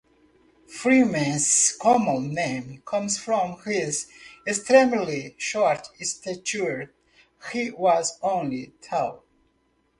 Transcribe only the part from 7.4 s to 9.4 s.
he was only tall.